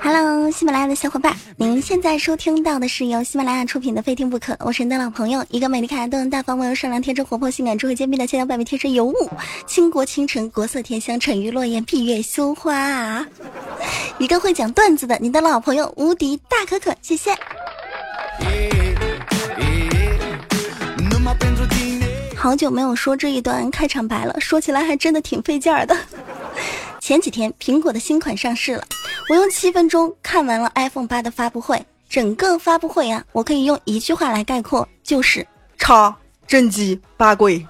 [0.00, 9.14] Hello，喜马拉雅的小伙伴，您现在收听到的是由喜马拉雅出品的《非听不可》，我是你的老朋友，一个美丽可爱、动人大方、温柔善良、天真活泼、性感智慧兼备的千娇百媚、天生尤物、
[9.66, 13.26] 倾国倾城、国色天香、沉鱼落雁、闭月羞花，
[14.18, 17.36] 一个会讲段子的你的老朋友，无敌大可可，谢谢。
[22.40, 25.94] 好久没有说这一段开场白了，说起来还真的挺费劲儿的。
[26.98, 28.82] 前几天苹果的新款上市了，
[29.28, 31.84] 我用七分钟看完了 iPhone 八的发布会。
[32.08, 36.16] 整个发布会啊，我可以用一句话来概括，就是差、
[36.46, 37.62] 真机、八贵。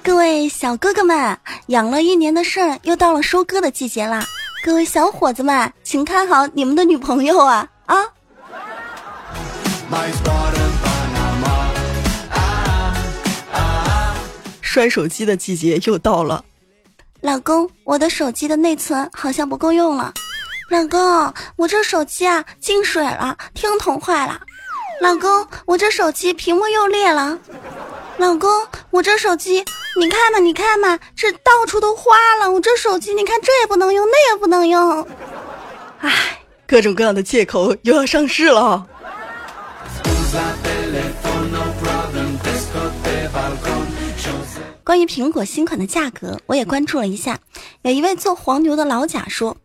[0.00, 4.24] 各位小哥哥们，养了一年的肾又到了收割的季节啦！
[4.64, 7.96] 各位小伙子们，请看好你们的女朋友啊啊！
[14.72, 16.42] 摔手机的季节又到了，
[17.20, 20.14] 老公，我的手机的内存好像不够用了。
[20.70, 24.40] 老公，我这手机啊进水了，听筒坏了。
[25.02, 27.38] 老公，我这手机屏幕又裂了。
[28.16, 28.48] 老公，
[28.90, 29.62] 我这手机，
[30.00, 32.50] 你看嘛，你看嘛，这到处都花了。
[32.50, 35.06] 我这手机，你看这也不能用，那也不能用。
[36.00, 38.86] 唉，各种各样的借口又要上市了。
[44.84, 47.38] 关于苹果新款的价格，我也关注了一下。
[47.82, 49.56] 有一位做黄牛的老贾说：“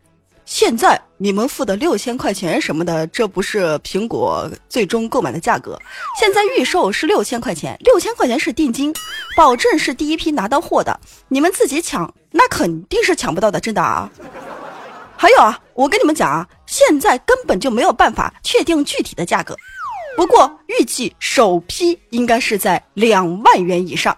[0.46, 5.80] 现在你们付的六千块钱什么的，这不是苹果最终购买的价格。
[6.20, 8.94] 现在预售是六千块钱，六千块钱是定金，
[9.36, 11.00] 保证是第一批拿到货的。
[11.30, 14.10] 你们自己抢，那肯定是抢不到的，真的啊！
[15.18, 19.58] 还有啊，我跟你们讲啊，现在根本就没有办法确定具体的价格，
[20.16, 24.16] 不过预计首批应该是在两万元以上。”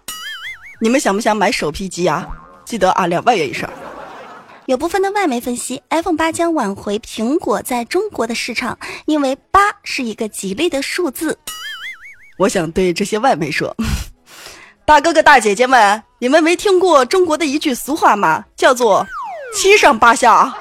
[0.81, 2.25] 你们想不想买首批机啊？
[2.63, 3.69] 记得啊，两万元以上。
[4.65, 11.37] 有部分的外媒分析，iPhone 八将挽回苹果在中国的市场，因为八是一个吉利的数字。
[12.37, 13.75] 我想对这些外媒说，
[14.85, 18.45] 大哥哥大姐姐们，你们没听过中国的一句俗话吗？
[18.55, 19.05] 叫做
[19.53, 20.55] 七上八下。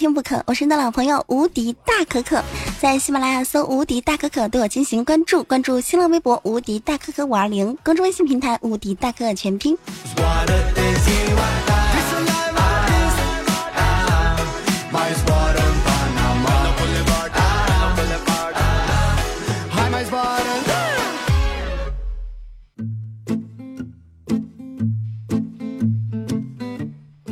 [0.00, 2.42] 听不可，我是你的老朋友无敌大可可，
[2.80, 9.76] 在喜马拉雅搜“无敌大可可”对我进行关注，关注新浪微博“无敌大可可五二零”，公众微信平台“无敌大可可全拼”。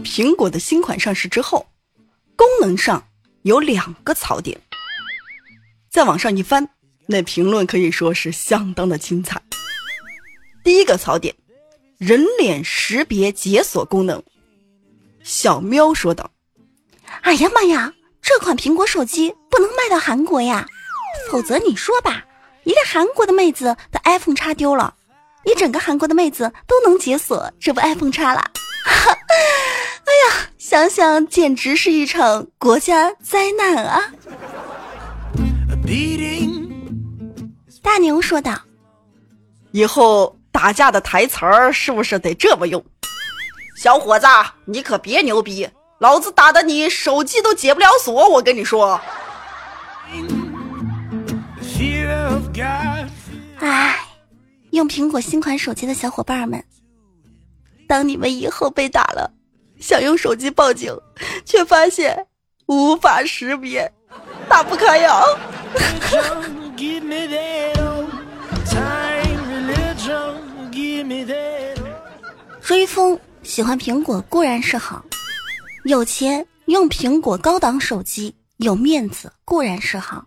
[0.05, 1.65] 苹果的新款上市之后。
[2.59, 3.07] 功能上
[3.43, 4.61] 有两个槽点，
[5.93, 6.69] 再往上一翻，
[7.07, 9.41] 那评论可以说是相当的精彩。
[10.65, 11.33] 第一个槽点，
[11.99, 14.21] 人脸识别解锁功能。
[15.23, 16.33] 小喵说道
[17.23, 20.67] ：“哎呀妈呀，这款苹果手机不能卖到韩国呀，
[21.31, 22.25] 否则你说吧，
[22.65, 24.93] 一个韩国的妹子的 iPhone 叉丢了，
[25.45, 28.51] 一整个韩国的妹子都能解锁这部 iPhone 叉了。
[30.59, 34.13] ”想想简直是一场国家灾难啊！
[37.83, 38.61] 大牛说道
[39.73, 42.85] ：“以后打架的台词儿是不是得这么用？
[43.81, 44.27] 小伙子，
[44.67, 45.69] 你可别牛逼，
[45.99, 49.01] 老子打的你手机都解不了锁，我跟你说。”
[53.61, 53.99] 哎，
[54.71, 56.63] 用苹果新款手机的小伙伴们，
[57.87, 59.33] 当你们以后被打了。
[59.81, 60.93] 想用手机报警，
[61.45, 62.27] 却发现
[62.67, 63.91] 无法识别，
[64.49, 65.23] 打不开呀。
[72.61, 75.03] 追风喜欢苹果固然是好，
[75.85, 80.23] 有钱用苹果高档手机有面子固然是好，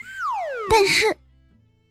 [0.69, 1.15] 但是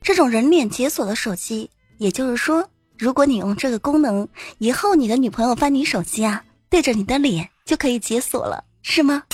[0.02, 2.68] 这种人脸解锁的手机，也就是说，
[2.98, 4.26] 如果你用这个功能，
[4.58, 6.42] 以后你的女朋友翻你手机啊。
[6.70, 9.25] 对着你的脸就可以解锁了，是吗？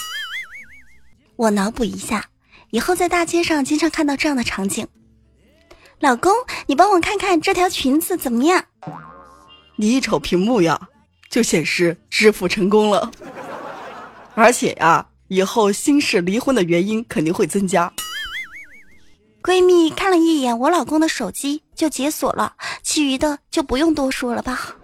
[1.36, 2.30] 我脑补一下，
[2.70, 4.88] 以后在大街上经常看到这样的场景：
[6.00, 6.32] 老公，
[6.66, 8.64] 你帮我看看这条裙子怎么样？
[9.76, 10.88] 你一瞅屏幕呀，
[11.28, 13.10] 就显示支付成功了。
[14.34, 17.92] 而且呀，以后新式离婚的原因肯定会增加。
[19.42, 24.74] 闺蜜看了一眼我老公的手机就解锁了，其余的就不用多说了吧。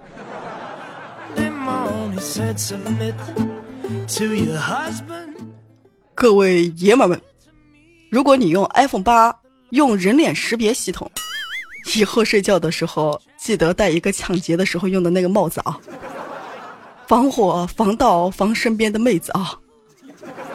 [6.15, 7.21] 各位爷们们，
[8.11, 9.35] 如果你用 iPhone 八
[9.71, 11.11] 用人脸识别系统，
[11.97, 15.79] 以后睡觉的时候记得戴一个抢劫的时候用的那个帽子啊，
[17.09, 19.59] 防火、防盗、防身边的妹子啊，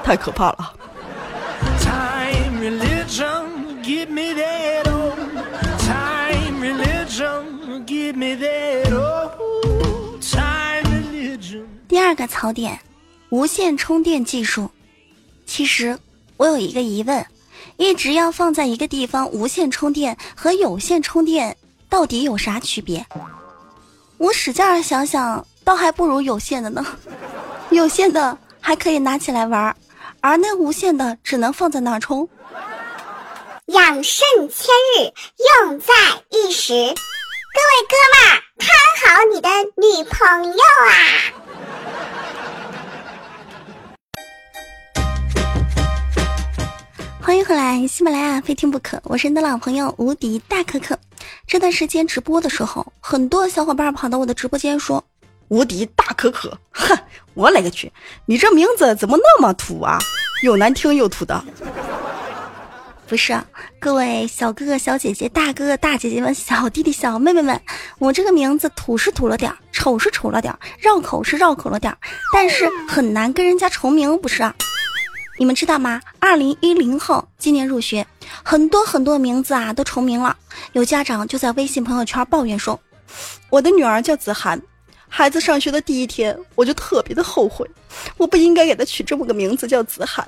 [0.04, 0.74] 太可怕了。
[4.34, 4.57] 第二
[12.18, 12.78] 个槽点，
[13.30, 14.70] 无线充电技术。
[15.46, 15.98] 其实
[16.36, 17.26] 我有一个疑问，
[17.78, 21.56] 一直要放在一个地方，无线充电和有线充电
[21.88, 23.06] 到底有啥区别？
[24.18, 26.84] 我使劲儿想想，倒还不如有线的呢。
[27.70, 29.76] 有线的还可以拿起来玩，
[30.20, 32.28] 而那无线的只能放在那儿充。
[33.68, 35.14] 养肾千日，
[35.62, 35.94] 用在
[36.30, 36.74] 一时。
[37.58, 38.68] 各位哥们儿，看
[39.02, 40.96] 好你的女朋友啊！
[47.28, 50.98] 欢迎回来，喜马拉雅非听不可，我是你的老朋友无敌大可可。
[51.46, 55.04] 这段时间直播的时候，很多小伙伴跑到我的直播间说
[55.50, 56.98] ：“无敌大可可，哼，
[57.34, 57.92] 我勒个去，
[58.28, 60.00] 你这名字怎么那么土啊？
[60.42, 61.44] 又难听又土的。”
[63.08, 63.38] 不是，
[63.78, 67.62] 各位小哥哥、小姐姐、大哥哥、大姐姐们、小弟弟、小妹妹们，
[68.00, 71.98] 我这个名字土是土了点儿，丑是丑了点儿，绕口是绕口了点儿，
[72.34, 74.50] 但是很难跟人家重名，不是？
[75.40, 76.02] 你们知道吗？
[76.20, 78.06] 二零一零后今年入学，
[78.44, 80.36] 很多很多名字啊都重名了。
[80.74, 82.80] 有家长就在微信朋友圈抱怨说
[83.52, 84.60] ：“我的女儿叫子涵，
[85.08, 87.70] 孩子上学的第一天，我就特别的后悔，
[88.18, 90.28] 我不应该给她取这么个名字叫子涵，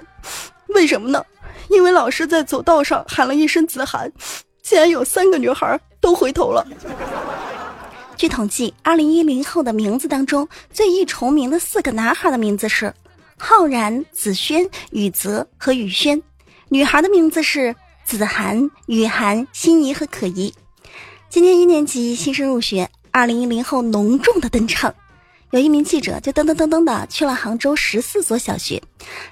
[0.68, 1.24] 为什么呢？”
[1.70, 4.12] 因为老师在走道上喊了一声“子涵”，
[4.62, 6.66] 竟然有三个女孩都回头了。
[8.16, 12.94] 据统计，二零一零后的名字当中最易重名的四个男孩的名字是
[13.42, 16.22] 浩然、子轩、雨泽和雨轩；
[16.68, 20.54] 女孩的名字是子涵、雨涵、心仪和可怡。
[21.30, 24.94] 今年一年级新生入学，二零一零后隆重的登场。
[25.52, 28.84] 有一名记者就噔噔噔噔的去了杭州十四所小学，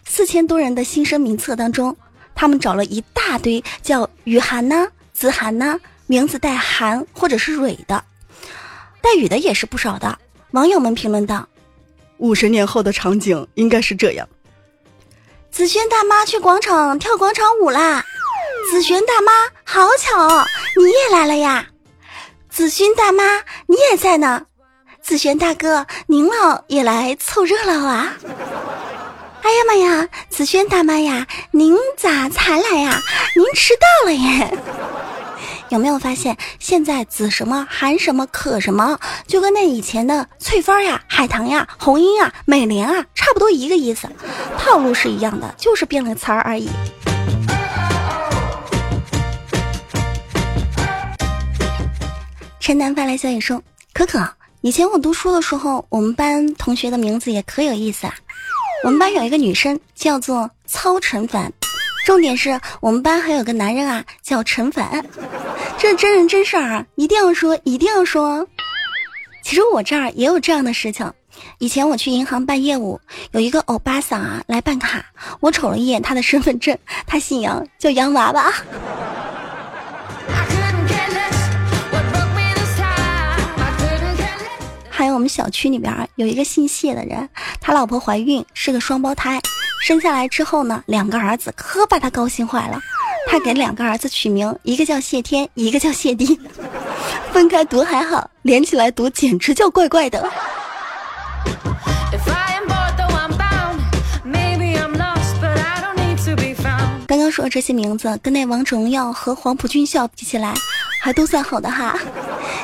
[0.06, 1.95] 四千多人的新生名册当中。
[2.33, 8.04] 他们找了一大堆叫雨涵呐、子涵呐，名字带涵或者是蕊的，
[9.01, 10.18] 带雨的也是不少的。
[10.51, 11.48] 网友们评论道
[12.18, 14.28] ：“五十年后的场景应该是这样：
[15.52, 18.04] 紫萱大妈去广场跳广场舞啦！
[18.72, 19.31] 紫萱大妈，
[19.64, 20.46] 好巧，
[20.78, 21.68] 你也来了呀！
[22.50, 23.24] 紫萱大妈，
[23.68, 24.46] 你也在呢！
[25.02, 28.14] 紫萱大哥，您老也来凑热闹啊！”
[29.44, 33.00] 哎呀妈呀，紫萱大妈呀，您咋才来呀？
[33.36, 34.58] 您迟到了耶！
[35.69, 38.98] 有没有发现，现在子什么、含什么、可什么，
[39.28, 44.10] 就跟那以前的翠芬呀、海棠呀、红英啊、美莲啊，差不多一个意思，
[44.58, 46.69] 套路是一样的，就是变了词儿而已。
[52.60, 53.62] 陈楠发来消息说
[53.94, 54.25] ：“可可，
[54.62, 58.14] 以前我读书的时候，我们班同学的名字也可有意思啊。”
[58.84, 61.52] 我们班有一个女生叫做操陈凡，
[62.07, 65.06] 重点是我们班还有个男人啊叫陈凡，
[65.77, 68.48] 这真人真事儿啊，一定要说，一定要说。
[69.44, 71.12] 其实我这儿也有这样的事情，
[71.57, 73.01] 以前我去银行办业务，
[73.31, 75.04] 有一个欧巴桑啊来办卡，
[75.42, 78.54] 我瞅了一眼他的身份证，他姓杨，叫杨娃娃。
[84.90, 87.28] 还有我们小区里边有一个姓谢的人，
[87.59, 89.42] 他老婆怀孕是个双胞胎，
[89.81, 92.80] 生下来之后呢，两个儿子可把他高兴坏了，
[93.30, 96.40] 他给两个儿子取名，一个叫谢天，一个叫谢地，
[97.31, 100.30] 分开读还好，连起来读简直叫怪怪的。
[107.07, 110.54] 刚刚说这些名字跟那王者荣耀和黄埔军校比起来。
[111.00, 111.98] 还都算好的哈，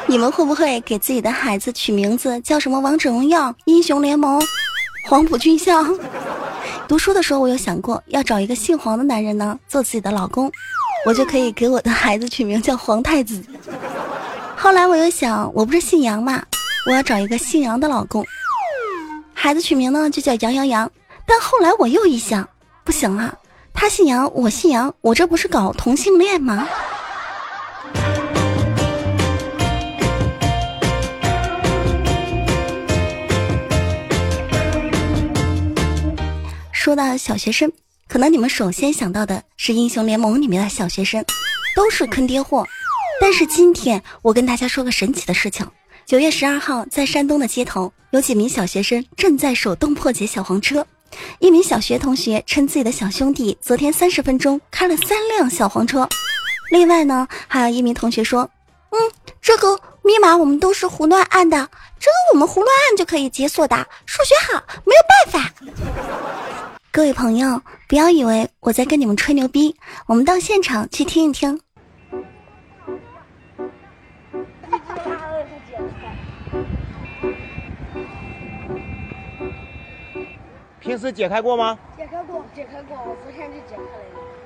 [0.05, 2.77] 你们会不会给自己的孩子取名字叫什么？
[2.79, 4.41] 王者荣耀、英雄联盟、
[5.07, 5.81] 黄埔军校。
[6.93, 10.51] 读书的时候，我有想过要找一个姓黄的男人呢，做自己的老公，
[11.07, 13.43] 我就可以给我的孩子取名叫皇太子。
[14.55, 16.43] 后来我又想，我不是姓杨嘛，
[16.85, 18.23] 我要找一个姓杨的老公，
[19.33, 20.91] 孩子取名呢就叫杨洋洋。
[21.25, 22.47] 但后来我又一想，
[22.83, 23.33] 不行啊，
[23.73, 26.67] 他姓杨，我姓杨，我这不是搞同性恋吗？
[36.83, 37.71] 说到小学生，
[38.09, 41.23] 可能你们首先想到的是英雄联盟里面的小学生，
[41.77, 42.67] 都是坑爹货。
[43.21, 45.65] 但是今天我跟大家说个神奇的事情，
[46.05, 50.85] 九月十二号，在山东的街头，有几名小学生正在手动破解小黄车。
[51.39, 56.05] 一名小学同学称自己的小兄弟昨天三十分钟开了三辆小黄车。
[56.69, 58.41] 另外呢，还有一名同学说
[58.91, 58.99] ：“嗯，
[59.41, 61.55] 这个密码我们都是胡乱按的，
[61.97, 63.87] 这个我们胡乱按就可以解锁的。
[64.05, 65.53] 数学好，没有办法。”
[66.95, 67.59] 各位朋友，
[67.89, 71.59] 不要以为我在跟你们吹牛逼，我们到现场去听一听。
[80.79, 81.79] 平时解开过吗？
[81.97, 83.89] 解开过，解开过，我昨天就解开了。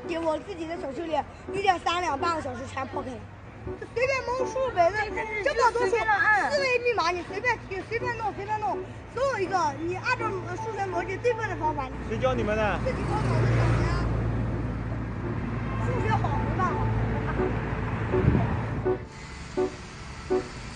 [0.08, 1.18] 给我自己的手手里，
[1.54, 3.18] 一点三两，半个小时全破开了。
[3.94, 5.06] 随便蒙数呗，那
[5.44, 8.78] 这么多数，四位密码你随便提，随便弄，随便弄，
[9.14, 11.90] 总有一个你按照数学逻辑对分的方法。
[12.08, 12.80] 谁教你们的？
[12.86, 13.90] 自己靠脑子想呀。
[15.86, 16.72] 数学好是吧？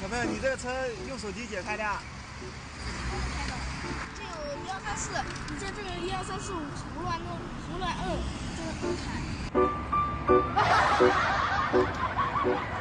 [0.02, 0.70] 小朋友，你这个车
[1.08, 1.84] 用手机解开的？
[1.84, 1.88] 开
[3.48, 3.54] 的，
[4.16, 4.30] 这有
[4.66, 5.12] 一二三四，
[5.50, 6.56] 你在这个一二三四五
[6.96, 7.28] 胡乱弄
[7.68, 8.18] 胡乱摁，
[8.58, 9.06] 就会崩开。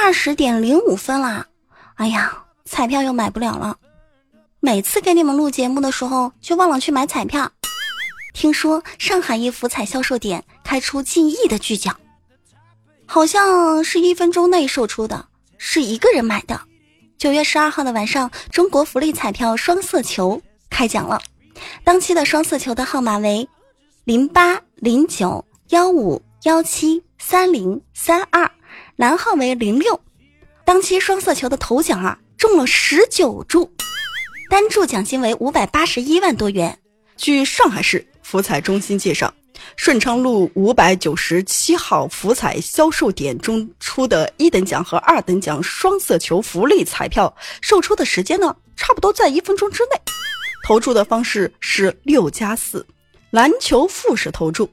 [0.00, 1.44] 二十点零五分啦！
[1.96, 3.76] 哎呀，彩票又买不了了。
[4.60, 7.50] 每次给你们录节目的时候，就忘了去买彩票。
[8.32, 11.98] 听说上海一福彩销售点开出近亿的巨奖，
[13.06, 15.26] 好像是一分钟内售出的，
[15.58, 16.58] 是一个人买的。
[17.18, 20.40] 九月十二号的晚上，中国福利彩票双色球
[20.70, 21.20] 开奖了。
[21.84, 23.46] 当期的双色球的号码为
[24.04, 28.48] 零八零九幺五幺七三零三二，
[28.98, 30.00] 蓝号为零六。
[30.64, 33.72] 当期双色球的头奖啊，中了十九注，
[34.50, 36.76] 单注奖金为五百八十一万多元。
[37.16, 39.32] 据上海市福彩中心介绍，
[39.76, 50.00] 顺昌路五百九十七号福彩销售点中出的一等奖和二等奖双色球福利彩票售出的时间呢，差不多在一分钟之内。
[50.66, 52.84] 投注的方式是六加四，
[53.30, 54.68] 篮球复式投注，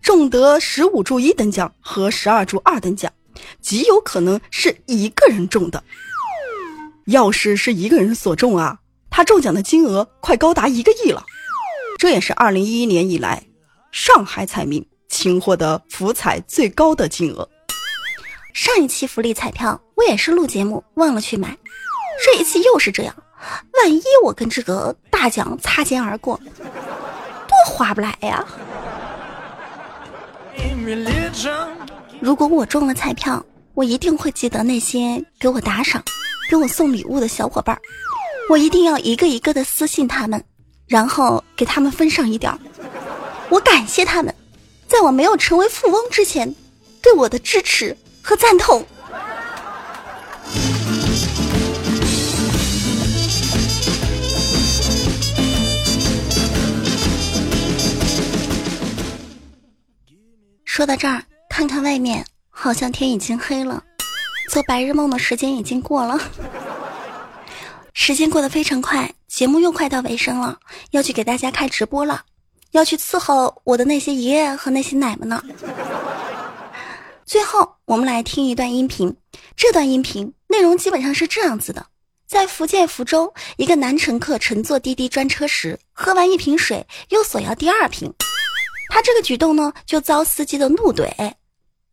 [0.00, 3.12] 中得十五注一等奖和十二注二等奖，
[3.60, 5.82] 极有可能是一个人中的。
[7.06, 8.78] 要是是一个人所中啊，
[9.10, 11.24] 他中奖的金额快高达一个亿了。
[11.98, 13.42] 这也是二零一一年以来
[13.92, 17.48] 上海彩民擒获的福彩最高的金额。
[18.54, 21.56] 上一期福利彩票我也是录节目忘了去买，
[22.24, 23.14] 这一期又是这样。
[23.74, 28.44] 万一我跟这个大奖擦肩而过，多划不来呀！
[32.20, 36.04] 如果我中了彩票，我一定会记得那些给我打赏、
[36.50, 37.76] 给我送礼物的小伙伴，
[38.50, 40.42] 我一定要一个一个的私信他们，
[40.86, 42.52] 然后给他们分上一点
[43.48, 44.34] 我感谢他们，
[44.86, 46.54] 在我没有成为富翁之前，
[47.00, 48.84] 对我的支持和赞同。
[60.64, 61.22] 说到这儿，
[61.60, 63.84] 看看外面，好像天已经黑了，
[64.48, 66.18] 做白日梦的时间已经过了。
[67.92, 70.58] 时间过得非常快，节目又快到尾声了，
[70.92, 72.22] 要去给大家开直播了，
[72.70, 75.42] 要去伺候我的那些爷爷和那些奶们呢。
[77.26, 79.14] 最后，我们来听一段音频，
[79.54, 81.84] 这段音频内容基本上是这样子的：
[82.26, 88.10] 在福建福州，一个男乘客乘坐滴滴专车时，喝完一瓶水，又索要第二瓶。
[88.88, 91.34] 他这个举动呢，就遭司机的怒怼。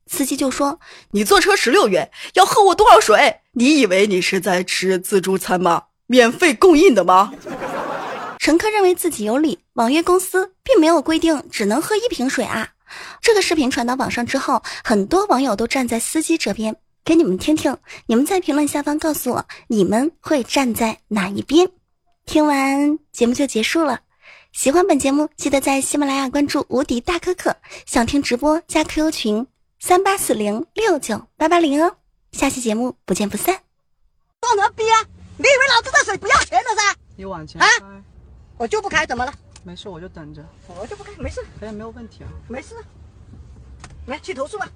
[0.08, 0.80] 司机就说
[1.12, 3.42] ：“你坐车十六元，要喝我多少水？
[3.54, 5.84] 你以为你是在吃自助餐吗？
[6.08, 7.34] 免费供应的吗？”
[8.40, 12.70] 乘客认为自己有理，网约公司并没有规定只能喝一瓶水啊。
[13.22, 16.76] 这个视频传到网上之后，很多网友都站在司机这边。
[17.04, 21.70] 给你们听听，你们在评论下方告诉我，你们会站在哪一边？
[22.26, 24.02] 听完节目就结束了。
[24.52, 27.56] 喜欢本节目，记得在喜马拉雅关注无敌大可可。
[27.86, 29.48] 想听直播加 QQ 群
[29.80, 31.98] 三八四零六九八八零哦，
[32.32, 33.62] 下期节目不见不散。
[34.42, 35.06] 装什么逼啊！
[35.38, 36.96] 你以为老子的水不要钱的噻？
[37.16, 37.68] 你往前开，
[38.58, 39.32] 我就不开，怎么了？
[39.64, 42.76] 没事，我就等着，我就不开，没事，也没有问题啊，没事，
[44.08, 44.68] 来去投诉吧。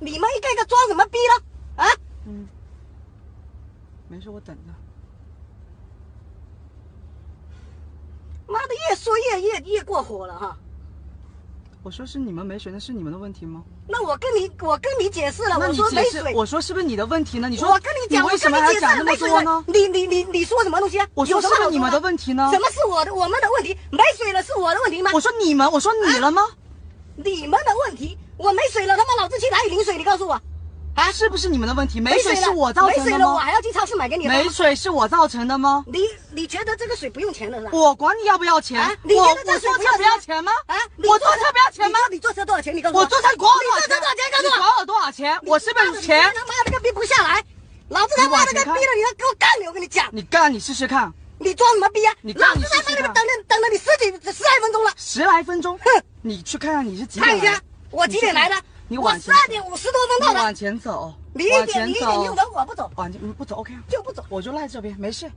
[0.00, 1.84] 你们一个个装什么逼了？
[1.84, 1.86] 啊？
[2.26, 2.48] 嗯，
[4.08, 4.72] 没事，我等着。
[8.46, 10.56] 妈的，越说越越越过火了哈。
[11.84, 13.60] 我说是你们没水，那是你们的问题吗？
[13.88, 17.48] 那我跟你我跟你解释了，那我你说没水，我说是不是你的问题呢？
[17.48, 19.64] 你说我跟你讲，我为什么还跟你解释要讲那么没水了多呢？
[19.66, 21.08] 你你你你说什么东西啊？
[21.14, 22.04] 我说是不是你们的的？
[22.04, 22.48] 问题呢？
[22.52, 23.76] 什么是我的我们的问题？
[23.90, 25.10] 没水了是我的问题吗？
[25.12, 26.42] 我说你们，我说你了吗？
[27.16, 29.98] 你们的问题，我没水了，他妈老子去哪里领水？
[29.98, 30.40] 你告诉我，
[30.94, 31.10] 啊？
[31.12, 32.00] 是不是你们的问题？
[32.00, 33.40] 没水是我造成的没水了，我吗？
[33.40, 35.84] 还要进超市买给你喝没水是我造成的吗？
[35.86, 37.70] 你你觉得这个水不用钱的是吧？
[37.72, 40.52] 我管你要不要钱啊，你我觉得这水不要钱要钱吗？
[40.66, 40.76] 啊？
[40.98, 41.98] 我坐车不要钱吗？
[42.10, 42.74] 你坐车多少钱？
[42.74, 43.88] 你告诉我坐车管我多少钱？
[43.88, 44.30] 你坐车多少钱？
[44.32, 44.54] 告诉我。
[44.54, 45.38] 你管我多少钱？
[45.44, 46.18] 我是不是钱？
[46.18, 47.44] 你他妈的个逼不下来，
[47.88, 49.66] 老子他妈的个逼了，你要给我干你！
[49.66, 52.14] 我跟你讲，你干，你试试看，你装什么逼啊？
[52.22, 57.62] 老子他妈的等了等了你十几十来分钟了，十来分钟，哼，你去看看你是几点来看一下？
[57.90, 58.56] 我几点来的？
[58.88, 60.38] 我你往前十二点五十多分到的。
[60.38, 64.24] 你往前走，你一往前点你一点六走，分我不走，往前你不走 OK 啊，就不走。
[64.28, 65.30] 我就赖这边，没事。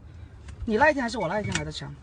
[0.65, 1.93] 你赖一天还是我赖一天来的强？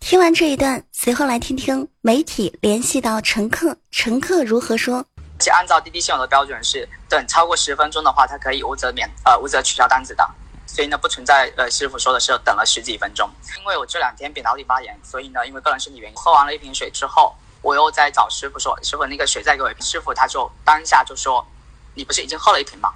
[0.00, 5.04] 听完这一段，随后来听听媒体联系到乘客，乘客如何说。
[5.38, 10.28] 且按照滴滴现有的标准是，等超过十分钟的话，它可以无责免呃无责取消单子的。
[10.66, 13.28] 所以呢，不存在呃师傅说的是等了十几分钟。
[13.58, 17.34] 因为我这两天扁桃体发炎，所以呢，因为个人身体原因，喝完了一瓶水之后，
[17.68, 19.84] 我又在找师傅说，师傅那个水再给我一瓶。
[19.84, 21.46] 师傅他就当下就说，
[21.92, 22.94] 你不是已经喝了一瓶吗？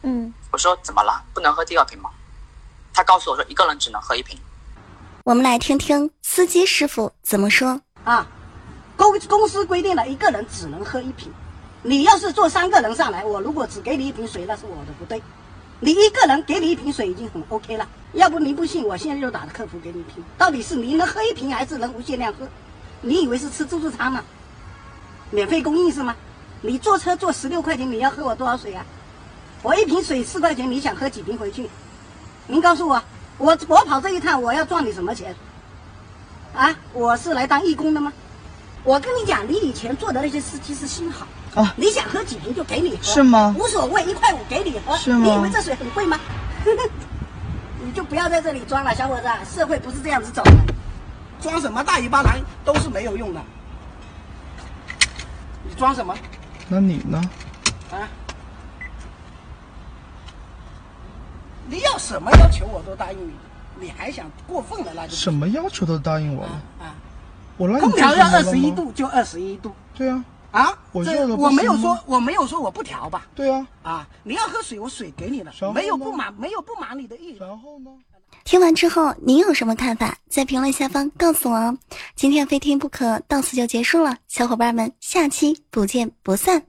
[0.00, 1.22] 嗯，我说怎么了？
[1.34, 2.08] 不能喝第二瓶吗？
[2.94, 4.40] 他告诉我说，一个人只能喝一瓶。
[5.24, 7.78] 我们来听听司机师傅怎么说。
[8.04, 8.26] 啊，
[8.96, 11.30] 公公司规定了一个人只能喝一瓶，
[11.82, 15.22] 你要是坐三个人上来，我如果只给你一瓶水，那是我的不对。
[15.80, 22.48] 你一个人给你一瓶水已经很 OK 了，要不您不信，我现在就打客服给你听，到底是你能喝一瓶还是能无限量喝？
[23.04, 24.22] 你以为是吃自助餐吗？
[25.30, 26.16] 免费供应是吗？
[26.62, 28.84] 你坐车坐十六块钱，你要喝我多少水啊？
[29.62, 31.68] 我一瓶水四块钱，你想喝几瓶回去？
[32.46, 33.02] 您告诉我，
[33.38, 35.34] 我我跑这一趟我要赚你什么钱？
[36.54, 38.12] 啊，我是来当义工的吗？
[38.84, 46.18] 我跟你讲，你以前做的那些司机是心好啊你想喝几瓶就给你喝，是吗无所谓，一块五给你喝，是吗你以为这水很贵吗？
[47.84, 50.52] 你就不要在这里装了，小伙子，社会不是这样子走的。
[51.44, 53.40] 装什么大尾巴狼都是没有用的。
[55.68, 56.16] 你装什么
[56.70, 57.20] 那你呢？
[57.92, 58.08] 啊？
[61.68, 63.34] 你要什么要求我都答应你，
[63.78, 66.94] 你还想过分了那就什么要求都答应我了，啊？
[67.58, 70.78] 我让你空调要二十一度就二十一度对啊，啊！
[70.92, 71.04] 我
[71.36, 73.26] 我没有说我没有说我不调吧？
[73.34, 77.44] 对啊，啊，你要喝水我水给你了没有不满没有不满你的意思。
[77.44, 77.90] 然后呢？
[78.42, 80.16] 听完之后，您有什么看法？
[80.28, 81.78] 在评论下方告诉我哦。
[82.16, 86.62] 今天非听不可到此就结束了，小伙伴们下期不见不散。